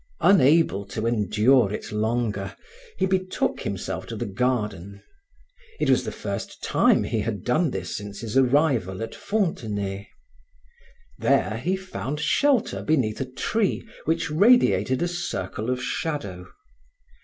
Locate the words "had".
7.19-7.43